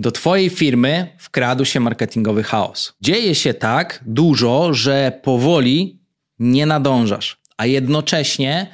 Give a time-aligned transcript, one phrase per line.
[0.00, 2.92] Do Twojej firmy wkradł się marketingowy chaos.
[3.00, 5.98] Dzieje się tak dużo, że powoli
[6.38, 8.66] nie nadążasz, a jednocześnie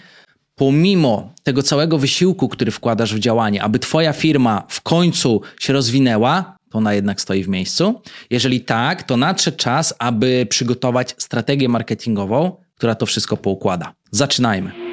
[0.54, 6.56] pomimo tego całego wysiłku, który wkładasz w działanie, aby Twoja firma w końcu się rozwinęła,
[6.70, 8.02] to ona jednak stoi w miejscu.
[8.30, 13.94] Jeżeli tak, to nadszedł czas, aby przygotować strategię marketingową, która to wszystko poukłada.
[14.10, 14.83] Zaczynajmy.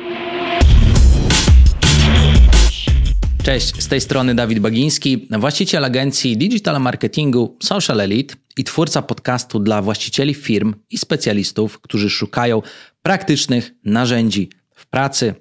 [3.44, 9.60] Cześć, z tej strony Dawid Bagiński, właściciel agencji digital marketingu Social Elite i twórca podcastu
[9.60, 12.62] dla właścicieli firm i specjalistów, którzy szukają
[13.02, 15.36] praktycznych narzędzi w pracy,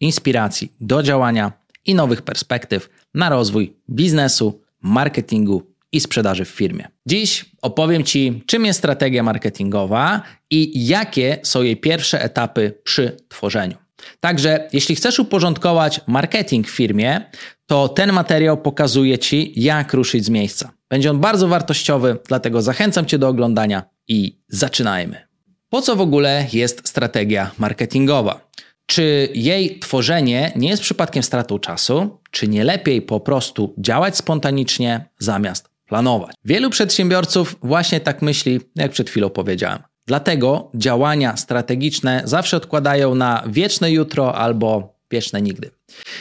[0.00, 1.52] inspiracji do działania
[1.86, 5.62] i nowych perspektyw na rozwój biznesu, marketingu
[5.92, 6.88] i sprzedaży w firmie.
[7.06, 13.85] Dziś opowiem Ci, czym jest strategia marketingowa i jakie są jej pierwsze etapy przy tworzeniu.
[14.20, 17.20] Także, jeśli chcesz uporządkować marketing w firmie,
[17.66, 20.72] to ten materiał pokazuje Ci, jak ruszyć z miejsca.
[20.90, 25.26] Będzie on bardzo wartościowy, dlatego zachęcam Cię do oglądania i zaczynajmy.
[25.68, 28.50] Po co w ogóle jest strategia marketingowa?
[28.86, 32.18] Czy jej tworzenie nie jest przypadkiem stratą czasu?
[32.30, 36.34] Czy nie lepiej po prostu działać spontanicznie zamiast planować?
[36.44, 39.82] Wielu przedsiębiorców właśnie tak myśli, jak przed chwilą powiedziałem.
[40.06, 45.70] Dlatego działania strategiczne zawsze odkładają na wieczne jutro albo wieczne nigdy.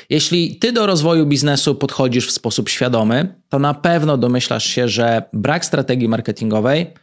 [0.09, 5.23] Jeśli ty do rozwoju biznesu podchodzisz w sposób świadomy, to na pewno domyślasz się, że
[5.33, 6.94] brak strategii marketingowej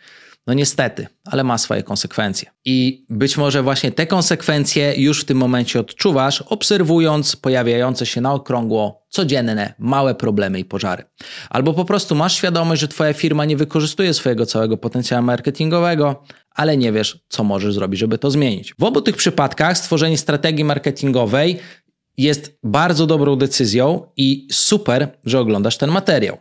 [0.47, 2.51] no niestety, ale ma swoje konsekwencje.
[2.65, 8.33] I być może właśnie te konsekwencje już w tym momencie odczuwasz, obserwując pojawiające się na
[8.33, 11.05] okrągło codzienne małe problemy i pożary.
[11.51, 16.77] Albo po prostu masz świadomość, że Twoja firma nie wykorzystuje swojego całego potencjału marketingowego, ale
[16.77, 18.75] nie wiesz, co możesz zrobić, żeby to zmienić.
[18.79, 21.59] W obu tych przypadkach stworzenie strategii marketingowej
[22.17, 26.39] jest bardzo dobrą decyzją i super, że oglądasz ten materiał.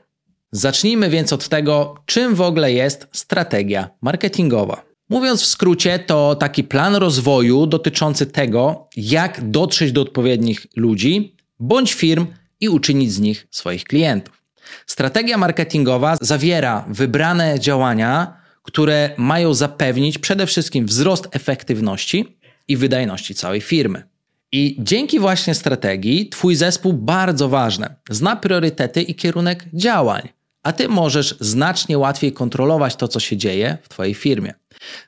[0.52, 4.84] Zacznijmy więc od tego, czym w ogóle jest strategia marketingowa.
[5.10, 11.94] Mówiąc w skrócie, to taki plan rozwoju dotyczący tego, jak dotrzeć do odpowiednich ludzi bądź
[11.94, 12.28] firm
[12.60, 14.44] i uczynić z nich swoich klientów.
[14.86, 22.38] Strategia marketingowa zawiera wybrane działania, które mają zapewnić przede wszystkim wzrost efektywności
[22.68, 24.04] i wydajności całej firmy.
[24.52, 30.30] I dzięki właśnie strategii Twój zespół bardzo ważne zna priorytety i kierunek działań
[30.64, 34.54] a ty możesz znacznie łatwiej kontrolować to, co się dzieje w Twojej firmie.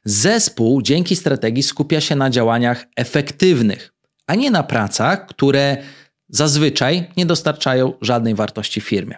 [0.06, 3.94] Zespół dzięki strategii skupia się na działaniach efektywnych,
[4.28, 5.78] a nie na pracach, które
[6.30, 9.16] zazwyczaj nie dostarczają żadnej wartości firmie.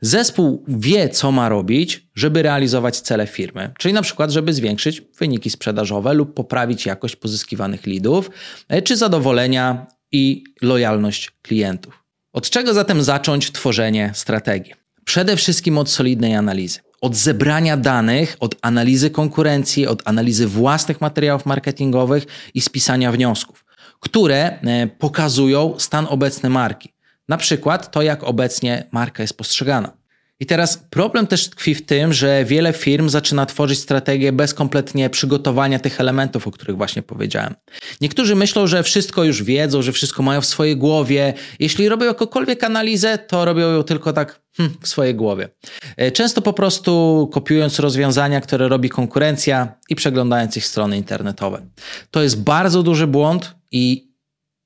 [0.00, 5.50] Zespół wie, co ma robić, żeby realizować cele firmy, czyli na przykład, żeby zwiększyć wyniki
[5.50, 8.30] sprzedażowe lub poprawić jakość pozyskiwanych lidów,
[8.68, 12.04] e, czy zadowolenia i lojalność klientów.
[12.32, 14.83] Od czego zatem zacząć tworzenie strategii?
[15.04, 16.80] Przede wszystkim od solidnej analizy.
[17.00, 23.64] Od zebrania danych, od analizy konkurencji, od analizy własnych materiałów marketingowych i spisania wniosków,
[24.00, 26.94] które e, pokazują stan obecny marki.
[27.28, 30.03] Na przykład to, jak obecnie marka jest postrzegana.
[30.44, 35.10] I teraz problem też tkwi w tym, że wiele firm zaczyna tworzyć strategię bez kompletnie
[35.10, 37.54] przygotowania tych elementów, o których właśnie powiedziałem.
[38.00, 41.34] Niektórzy myślą, że wszystko już wiedzą, że wszystko mają w swojej głowie.
[41.58, 45.48] Jeśli robią jakąkolwiek analizę, to robią ją tylko tak hmm, w swojej głowie.
[45.96, 51.62] E, często po prostu kopiując rozwiązania, które robi konkurencja i przeglądając ich strony internetowe.
[52.10, 54.14] To jest bardzo duży błąd i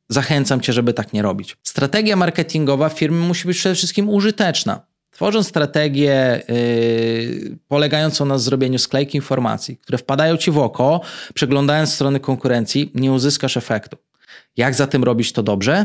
[0.08, 1.56] zachęcam Cię, żeby tak nie robić.
[1.62, 4.87] Strategia marketingowa firmy musi być przede wszystkim użyteczna.
[5.18, 11.00] Tworząc strategię yy, polegającą na zrobieniu sklejki informacji, które wpadają ci w oko,
[11.34, 13.96] przeglądając strony konkurencji, nie uzyskasz efektu.
[14.56, 15.84] Jak zatem robić to dobrze?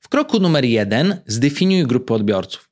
[0.00, 2.68] W kroku numer jeden zdefiniuj grupy odbiorców.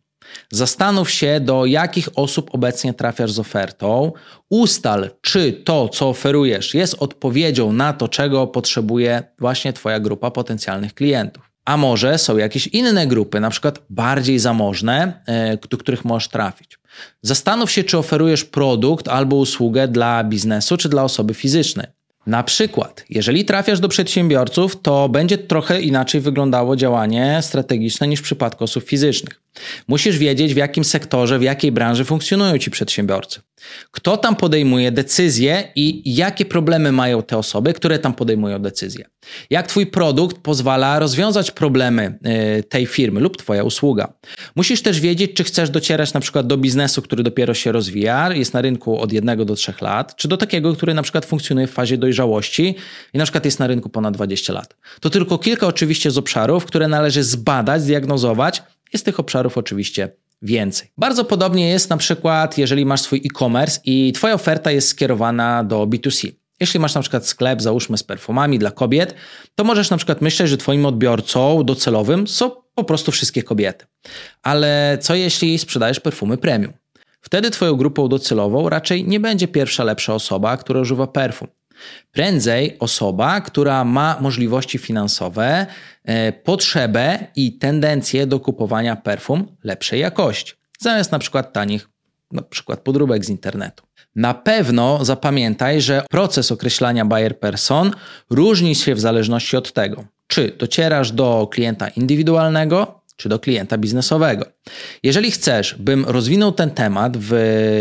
[0.52, 4.12] Zastanów się, do jakich osób obecnie trafiasz z ofertą.
[4.50, 10.94] Ustal, czy to, co oferujesz, jest odpowiedzią na to, czego potrzebuje właśnie Twoja grupa potencjalnych
[10.94, 11.53] klientów.
[11.64, 16.78] A może są jakieś inne grupy, na przykład bardziej zamożne, e, do których możesz trafić.
[17.22, 21.86] Zastanów się, czy oferujesz produkt albo usługę dla biznesu, czy dla osoby fizycznej.
[22.26, 28.22] Na przykład, jeżeli trafiasz do przedsiębiorców, to będzie trochę inaczej wyglądało działanie strategiczne niż w
[28.22, 29.43] przypadku osób fizycznych.
[29.88, 33.40] Musisz wiedzieć, w jakim sektorze, w jakiej branży funkcjonują ci przedsiębiorcy.
[33.90, 39.04] Kto tam podejmuje decyzje i jakie problemy mają te osoby, które tam podejmują decyzje.
[39.50, 42.18] Jak twój produkt pozwala rozwiązać problemy
[42.58, 44.12] y, tej firmy lub twoja usługa.
[44.56, 48.54] Musisz też wiedzieć, czy chcesz docierać na przykład do biznesu, który dopiero się rozwija, jest
[48.54, 51.70] na rynku od jednego do trzech lat, czy do takiego, który na przykład funkcjonuje w
[51.70, 52.74] fazie dojrzałości
[53.14, 54.76] i na przykład jest na rynku ponad 20 lat.
[55.00, 58.62] To tylko kilka oczywiście z obszarów, które należy zbadać, zdiagnozować,
[58.94, 60.08] jest tych obszarów oczywiście
[60.42, 60.88] więcej.
[60.98, 65.86] Bardzo podobnie jest na przykład, jeżeli masz swój e-commerce i Twoja oferta jest skierowana do
[65.86, 66.32] B2C.
[66.60, 69.14] Jeśli masz na przykład sklep, załóżmy z perfumami dla kobiet,
[69.54, 73.86] to możesz na przykład myśleć, że Twoim odbiorcą docelowym są po prostu wszystkie kobiety.
[74.42, 76.72] Ale co jeśli sprzedajesz perfumy premium?
[77.20, 81.48] Wtedy Twoją grupą docelową raczej nie będzie pierwsza lepsza osoba, która używa perfum.
[82.12, 85.66] Prędzej osoba, która ma możliwości finansowe,
[86.04, 91.88] e, potrzebę i tendencję do kupowania perfum lepszej jakości, zamiast na przykład tanich,
[92.32, 93.84] na przykład podróbek z internetu.
[94.16, 97.92] Na pewno zapamiętaj, że proces określania buyer person
[98.30, 104.46] różni się w zależności od tego, czy docierasz do klienta indywidualnego, czy do klienta biznesowego.
[105.02, 107.34] Jeżeli chcesz, bym rozwinął ten temat w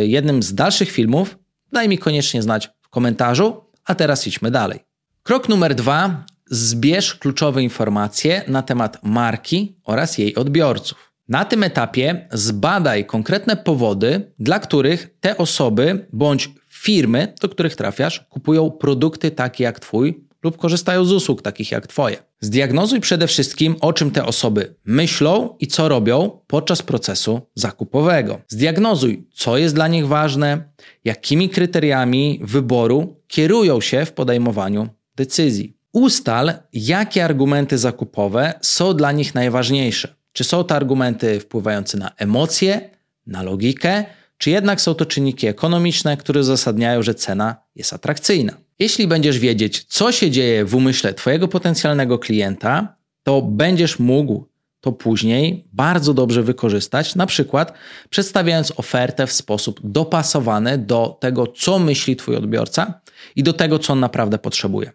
[0.03, 1.37] jednym z dalszych filmów,
[1.71, 4.79] daj mi koniecznie znać w komentarzu, a teraz idźmy dalej.
[5.23, 6.25] Krok numer dwa.
[6.45, 11.13] Zbierz kluczowe informacje na temat marki oraz jej odbiorców.
[11.27, 18.25] Na tym etapie zbadaj konkretne powody, dla których te osoby bądź firmy, do których trafiasz,
[18.29, 22.17] kupują produkty takie jak Twój lub korzystają z usług takich jak Twoje.
[22.41, 28.41] Zdiagnozuj przede wszystkim, o czym te osoby myślą i co robią podczas procesu zakupowego.
[28.47, 30.69] Zdiagnozuj, co jest dla nich ważne,
[31.03, 35.77] jakimi kryteriami wyboru kierują się w podejmowaniu decyzji.
[35.91, 40.15] Ustal, jakie argumenty zakupowe są dla nich najważniejsze.
[40.31, 42.89] Czy są to argumenty wpływające na emocje,
[43.27, 44.05] na logikę,
[44.37, 48.53] czy jednak są to czynniki ekonomiczne, które uzasadniają, że cena jest atrakcyjna.
[48.79, 54.91] Jeśli będziesz wiedzieć, co się dzieje w umyśle Twojego potencjalnego klienta, to będziesz mógł to
[54.91, 57.73] później bardzo dobrze wykorzystać, na przykład
[58.09, 63.01] przedstawiając ofertę w sposób dopasowany do tego, co myśli Twój odbiorca
[63.35, 64.91] i do tego, co on naprawdę potrzebuje.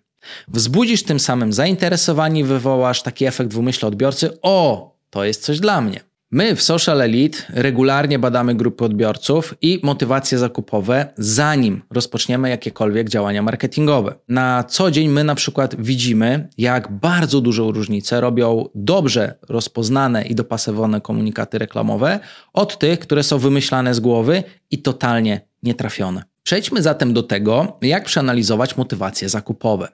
[0.49, 5.61] Wzbudzisz tym samym zainteresowanie i wywołasz taki efekt w umyśle odbiorcy: O, to jest coś
[5.61, 6.08] dla mnie.
[6.31, 13.43] My w Social Elite regularnie badamy grupy odbiorców i motywacje zakupowe, zanim rozpoczniemy jakiekolwiek działania
[13.43, 14.15] marketingowe.
[14.29, 20.35] Na co dzień my na przykład widzimy, jak bardzo dużą różnicę robią dobrze rozpoznane i
[20.35, 22.21] dopasowane komunikaty reklamowe
[22.53, 26.23] od tych, które są wymyślane z głowy i totalnie nietrafione.
[26.49, 29.89] Przejdźmy zatem do tego, jak przeanalizować motywacje zakupowe.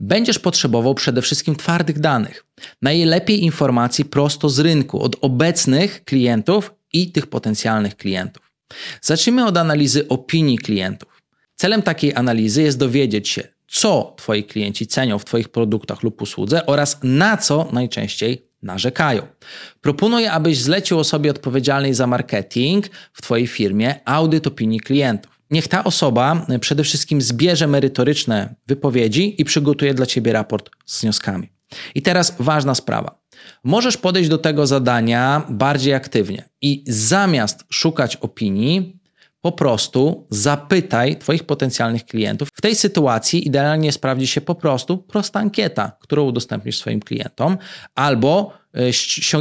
[0.00, 2.44] Będziesz potrzebował przede wszystkim twardych danych,
[2.82, 8.52] najlepiej informacji prosto z rynku, od obecnych klientów i tych potencjalnych klientów.
[9.00, 11.22] Zacznijmy od analizy opinii klientów.
[11.54, 16.66] Celem takiej analizy jest dowiedzieć się, co Twoi klienci cenią w Twoich produktach lub usłudze
[16.66, 19.26] oraz na co najczęściej narzekają.
[19.80, 25.35] Proponuję, abyś zlecił osobie odpowiedzialnej za marketing w Twojej firmie audyt opinii klientów.
[25.50, 31.48] Niech ta osoba przede wszystkim zbierze merytoryczne wypowiedzi i przygotuje dla ciebie raport z wnioskami.
[31.94, 33.18] I teraz ważna sprawa.
[33.64, 39.00] Możesz podejść do tego zadania bardziej aktywnie i zamiast szukać opinii,
[39.40, 42.48] po prostu zapytaj Twoich potencjalnych klientów.
[42.54, 47.58] W tej sytuacji idealnie sprawdzi się po prostu prosta ankieta, którą udostępnisz swoim klientom,
[47.94, 48.92] albo e,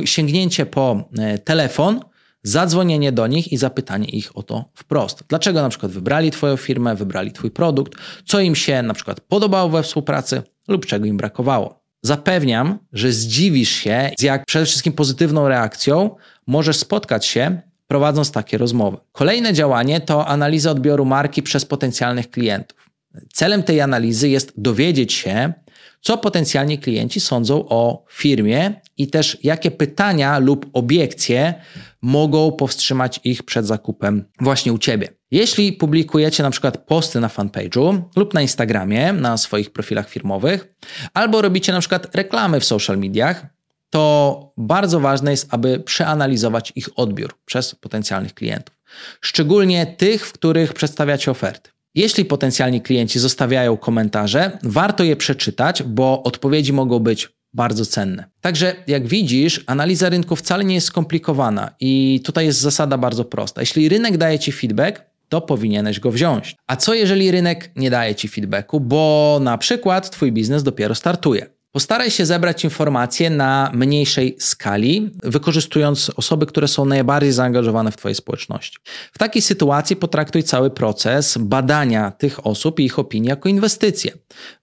[0.06, 2.00] sięgnięcie po e, telefon
[2.48, 5.24] zadzwonienie do nich i zapytanie ich o to wprost.
[5.28, 7.94] Dlaczego na przykład wybrali Twoją firmę, wybrali Twój produkt,
[8.26, 11.86] co im się na przykład podobało we współpracy lub czego im brakowało.
[12.02, 16.16] Zapewniam, że zdziwisz się, z jak przede wszystkim pozytywną reakcją
[16.48, 18.98] możesz spotkać się prowadząc takie rozmowy.
[19.12, 22.85] Kolejne działanie to analiza odbioru marki przez potencjalnych klientów.
[23.34, 25.54] Celem tej analizy jest dowiedzieć się,
[26.02, 31.54] co potencjalni klienci sądzą o firmie i też jakie pytania lub obiekcje
[32.02, 35.08] mogą powstrzymać ich przed zakupem właśnie u Ciebie.
[35.32, 40.76] Jeśli publikujecie na przykład posty na fanpage'u lub na Instagramie, na swoich profilach firmowych,
[41.14, 43.46] albo robicie na przykład reklamy w social mediach,
[43.90, 48.76] to bardzo ważne jest, aby przeanalizować ich odbiór przez potencjalnych klientów.
[49.22, 51.75] Szczególnie tych, w których przedstawiacie oferty.
[51.96, 58.26] Jeśli potencjalni klienci zostawiają komentarze, warto je przeczytać, bo odpowiedzi mogą być bardzo cenne.
[58.42, 63.62] Także jak widzisz, analiza rynku wcale nie jest skomplikowana i tutaj jest zasada bardzo prosta.
[63.62, 66.56] Jeśli rynek daje ci feedback, to powinieneś go wziąć.
[66.68, 71.55] A co jeżeli rynek nie daje ci feedbacku, bo na przykład twój biznes dopiero startuje?
[71.76, 78.16] Postaraj się zebrać informacje na mniejszej skali, wykorzystując osoby, które są najbardziej zaangażowane w Twojej
[78.16, 78.78] społeczności.
[79.14, 84.12] W takiej sytuacji potraktuj cały proces badania tych osób i ich opinii jako inwestycję.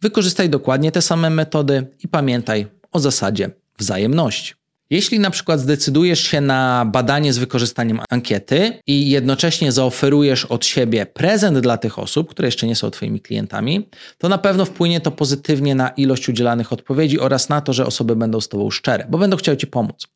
[0.01, 4.62] Wykorzystaj dokładnie te same metody i pamiętaj o zasadzie wzajemności.
[4.93, 11.07] Jeśli na przykład zdecydujesz się na badanie z wykorzystaniem ankiety i jednocześnie zaoferujesz od siebie
[11.07, 15.11] prezent dla tych osób, które jeszcze nie są Twoimi klientami, to na pewno wpłynie to
[15.11, 19.19] pozytywnie na ilość udzielanych odpowiedzi oraz na to, że osoby będą z Tobą szczere, bo
[19.19, 20.07] będą chciały Ci pomóc.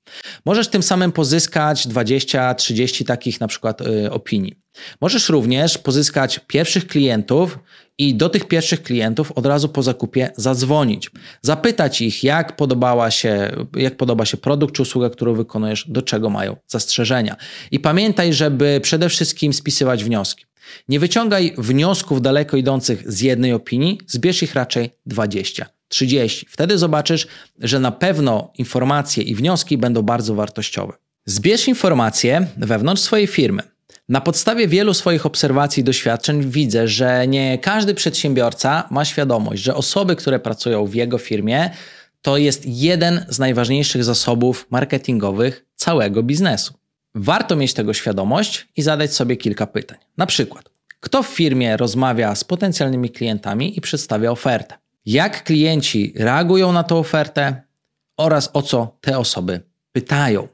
[0.47, 4.66] Możesz tym samym pozyskać 20-30 takich na przykład y, opinii.
[5.01, 7.59] Możesz również pozyskać pierwszych klientów
[7.99, 11.11] i do tych pierwszych klientów od razu po zakupie zadzwonić.
[11.43, 16.31] Zapytać ich, jak, podobała się, jak podoba się produkt czy usługa, którą wykonujesz, do czego
[16.31, 17.37] mają zastrzeżenia.
[17.71, 20.45] I pamiętaj, żeby przede wszystkim spisywać wnioski.
[20.89, 25.67] Nie wyciągaj wniosków daleko idących z jednej opinii, zbierz ich raczej 20.
[25.89, 26.47] 30.
[26.51, 27.27] Wtedy zobaczysz,
[27.59, 30.93] że na pewno informacje i wnioski będą bardzo wartościowe.
[31.25, 33.63] Zbierz informacje wewnątrz swojej firmy.
[34.09, 39.75] Na podstawie wielu swoich obserwacji i doświadczeń widzę, że nie każdy przedsiębiorca ma świadomość, że
[39.75, 41.71] osoby, które pracują w jego firmie,
[42.23, 46.75] to jest jeden z najważniejszych zasobów marketingowych całego biznesu.
[47.15, 49.99] Warto mieć tego świadomość i zadać sobie kilka pytań.
[50.17, 50.71] Na przykład,
[51.01, 54.75] kto w firmie rozmawia z potencjalnymi klientami i przedstawia ofertę?
[55.07, 57.63] Jak klienci reagują na tę ofertę
[58.17, 59.61] oraz o co te osoby
[59.93, 60.49] pytają?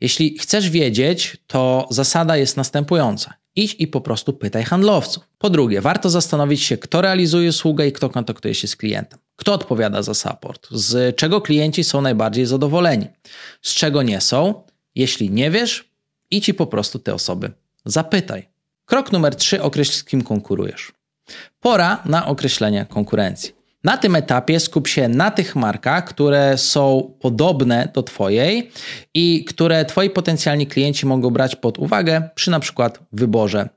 [0.00, 3.34] Jeśli chcesz wiedzieć, to zasada jest następująca.
[3.56, 5.28] Idź i po prostu pytaj handlowców.
[5.38, 9.18] Po drugie, warto zastanowić się, kto realizuje usługę i kto kontaktuje się z klientem.
[9.36, 10.68] Kto odpowiada za support?
[10.70, 13.06] Z czego klienci są najbardziej zadowoleni?
[13.62, 14.62] Z czego nie są?
[14.94, 15.90] Jeśli nie wiesz,
[16.30, 17.52] idź i po prostu te osoby
[17.84, 18.48] zapytaj.
[18.84, 20.92] Krok numer trzy: określ z kim konkurujesz.
[21.60, 23.59] Pora na określenie konkurencji.
[23.84, 28.70] Na tym etapie skup się na tych markach, które są podobne do Twojej
[29.14, 33.68] i które Twoi potencjalni klienci mogą brać pod uwagę przy na przykład wyborze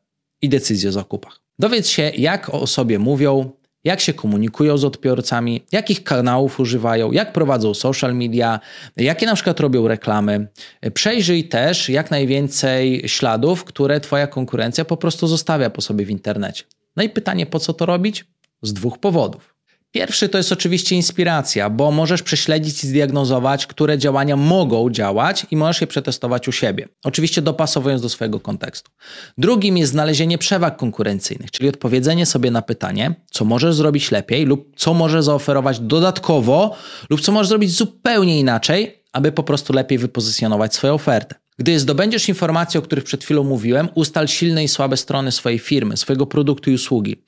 [0.42, 1.40] i decyzji o zakupach.
[1.60, 3.52] Dowiedz się, jak o sobie mówią,
[3.84, 8.60] jak się komunikują z odbiorcami, jakich kanałów używają, jak prowadzą social media,
[8.98, 10.48] jakie na przykład robią reklamy.
[10.94, 16.64] Przejrzyj też jak najwięcej śladów, które Twoja konkurencja po prostu zostawia po sobie w internecie.
[16.96, 18.26] No i pytanie, po co to robić?
[18.62, 19.53] Z dwóch powodów.
[19.94, 25.58] Pierwszy to jest oczywiście inspiracja, bo możesz prześledzić i zdiagnozować, które działania mogą działać i
[25.58, 26.88] możesz je przetestować u siebie.
[27.04, 28.92] Oczywiście dopasowując do swojego kontekstu.
[29.38, 34.74] Drugim jest znalezienie przewag konkurencyjnych, czyli odpowiedzenie sobie na pytanie, co możesz zrobić lepiej lub
[34.76, 36.76] co możesz zaoferować dodatkowo
[37.10, 41.43] lub co możesz zrobić zupełnie inaczej, aby po prostu lepiej wypozycjonować swoją ofertę.
[41.60, 45.98] Gdy zdobędziesz informacje, o których przed chwilą mówiłem, ustal silne i słabe strony swojej firmy,
[45.98, 47.24] swojego produktu i usługi.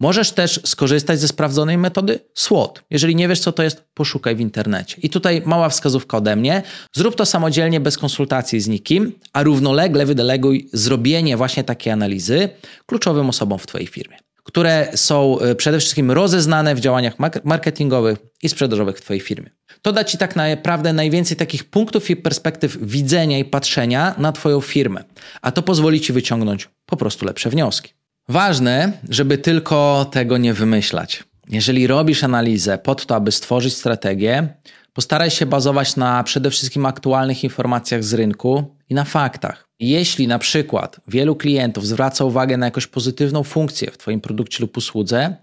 [0.00, 2.82] Możesz też skorzystać ze sprawdzonej metody SWOT.
[2.90, 4.96] Jeżeli nie wiesz, co to jest, poszukaj w internecie.
[5.02, 6.62] I tutaj mała wskazówka ode mnie.
[6.92, 12.48] Zrób to samodzielnie, bez konsultacji z nikim, a równolegle wydeleguj zrobienie właśnie takiej analizy
[12.86, 14.18] kluczowym osobom w Twojej firmie
[14.48, 19.50] które są e, przede wszystkim rozeznane w działaniach marketingowych i sprzedażowych w Twojej firmie.
[19.82, 24.60] To da Ci tak naprawdę najwięcej takich punktów i perspektyw widzenia i patrzenia na Twoją
[24.60, 25.04] firmę,
[25.42, 27.92] a to pozwoli Ci wyciągnąć po prostu lepsze wnioski.
[28.28, 31.24] Ważne, żeby tylko tego nie wymyślać.
[31.48, 34.48] Jeżeli robisz analizę po to, aby stworzyć strategię,
[34.92, 39.68] postaraj się bazować na przede wszystkim aktualnych informacjach z rynku i na faktach.
[39.80, 44.76] Jeśli na przykład wielu klientów zwraca uwagę na jakąś pozytywną funkcję w Twoim produkcie lub
[44.76, 45.36] usłudze,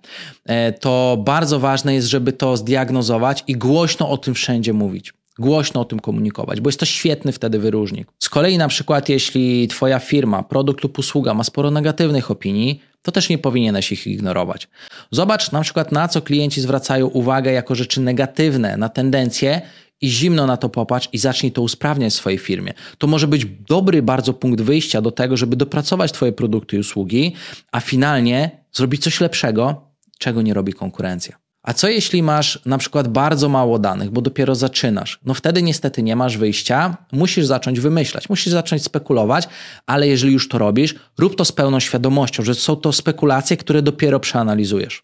[0.45, 5.13] e, to bardzo ważne jest, żeby to zdiagnozować i głośno o tym wszędzie mówić.
[5.39, 8.07] Głośno o tym komunikować, bo jest to świetny wtedy wyróżnik.
[8.19, 13.11] Z kolei, na przykład, jeśli Twoja firma, produkt lub usługa ma sporo negatywnych opinii, to
[13.11, 14.67] też nie powinieneś ich ignorować.
[15.11, 19.61] Zobacz na przykład, na co klienci zwracają uwagę jako rzeczy negatywne, na tendencje
[20.01, 22.73] i zimno na to popatrz i zacznij to usprawniać w swojej firmie.
[22.97, 27.33] To może być dobry bardzo punkt wyjścia do tego, żeby dopracować Twoje produkty i usługi,
[27.71, 31.37] a finalnie zrobić coś lepszego, czego nie robi konkurencja.
[31.63, 35.19] A co jeśli masz na przykład bardzo mało danych, bo dopiero zaczynasz?
[35.25, 39.47] No wtedy niestety nie masz wyjścia, musisz zacząć wymyślać, musisz zacząć spekulować,
[39.85, 43.81] ale jeżeli już to robisz, rób to z pełną świadomością, że są to spekulacje, które
[43.81, 45.03] dopiero przeanalizujesz.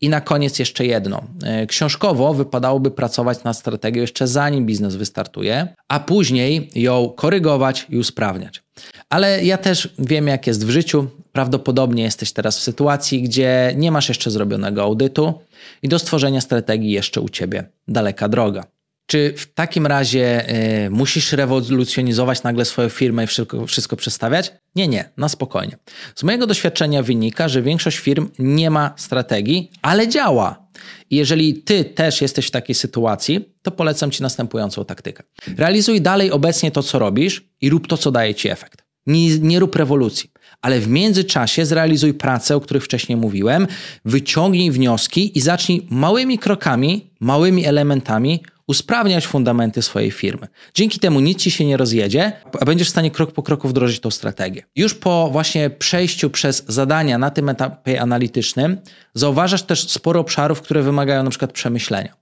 [0.00, 1.22] I na koniec jeszcze jedno.
[1.42, 7.98] E, książkowo wypadałoby pracować nad strategią jeszcze zanim biznes wystartuje, a później ją korygować i
[7.98, 8.62] usprawniać.
[9.08, 11.06] Ale ja też wiem, jak jest w życiu.
[11.32, 15.34] Prawdopodobnie jesteś teraz w sytuacji, gdzie nie masz jeszcze zrobionego audytu
[15.82, 18.64] i do stworzenia strategii jeszcze u ciebie daleka droga.
[19.10, 20.54] Czy w takim razie
[20.86, 24.52] y, musisz rewolucjonizować nagle swoją firmę i wszystko, wszystko przestawiać?
[24.76, 25.76] Nie, nie, na spokojnie.
[26.14, 30.66] Z mojego doświadczenia wynika, że większość firm nie ma strategii, ale działa.
[31.10, 35.22] I jeżeli ty też jesteś w takiej sytuacji, to polecam ci następującą taktykę.
[35.56, 38.84] Realizuj dalej obecnie to, co robisz i rób to, co daje ci efekt.
[39.06, 40.30] Nie, nie rób rewolucji
[40.62, 43.66] ale w międzyczasie zrealizuj pracę, o których wcześniej mówiłem,
[44.04, 50.46] wyciągnij wnioski i zacznij małymi krokami, małymi elementami usprawniać fundamenty swojej firmy.
[50.74, 54.00] Dzięki temu nic ci się nie rozjedzie, a będziesz w stanie krok po kroku wdrożyć
[54.00, 54.62] tą strategię.
[54.76, 58.78] Już po właśnie przejściu przez zadania na tym etapie analitycznym,
[59.14, 62.14] zauważasz też sporo obszarów, które wymagają na przykład przemyślenia.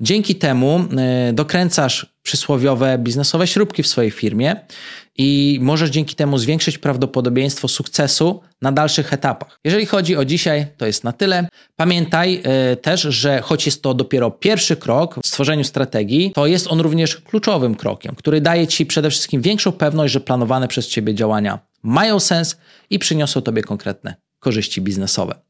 [0.00, 0.84] Dzięki temu
[1.30, 4.56] y, dokręcasz przysłowiowe biznesowe śrubki w swojej firmie
[5.22, 9.60] i możesz dzięki temu zwiększyć prawdopodobieństwo sukcesu na dalszych etapach.
[9.64, 11.48] Jeżeli chodzi o dzisiaj, to jest na tyle.
[11.76, 16.66] Pamiętaj y, też, że choć jest to dopiero pierwszy krok w stworzeniu strategii, to jest
[16.70, 21.14] on również kluczowym krokiem, który daje Ci przede wszystkim większą pewność, że planowane przez Ciebie
[21.14, 22.56] działania mają sens
[22.90, 25.40] i przyniosą Tobie konkretne korzyści biznesowe.